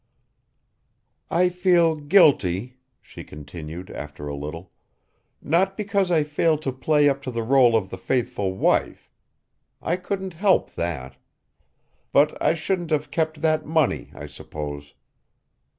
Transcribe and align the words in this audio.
"I 1.29 1.49
feel 1.49 1.93
guilty," 1.95 2.77
she 3.03 3.23
continued 3.23 3.91
after 3.91 4.27
a 4.27 4.35
little, 4.35 4.71
"not 5.43 5.77
because 5.77 6.09
I 6.09 6.23
failed 6.23 6.63
to 6.63 6.71
play 6.71 7.07
up 7.07 7.21
to 7.21 7.29
the 7.29 7.41
rôle 7.45 7.75
of 7.77 7.91
the 7.91 7.99
faithful 7.99 8.53
wife. 8.57 9.11
I 9.79 9.97
couldn't 9.97 10.33
help 10.33 10.71
that. 10.73 11.17
But 12.11 12.35
I 12.41 12.55
shouldn't 12.55 12.89
have 12.89 13.11
kept 13.11 13.43
that 13.43 13.63
money, 13.67 14.09
I 14.15 14.25
suppose. 14.25 14.95